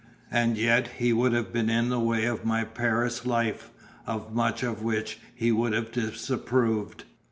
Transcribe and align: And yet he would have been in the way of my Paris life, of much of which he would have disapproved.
And 0.31 0.57
yet 0.57 0.87
he 0.97 1.13
would 1.13 1.31
have 1.33 1.53
been 1.53 1.69
in 1.69 1.89
the 1.89 1.99
way 1.99 2.25
of 2.25 2.43
my 2.43 2.63
Paris 2.63 3.23
life, 3.23 3.69
of 4.07 4.33
much 4.33 4.63
of 4.63 4.81
which 4.81 5.19
he 5.35 5.51
would 5.51 5.73
have 5.73 5.91
disapproved. 5.91 7.03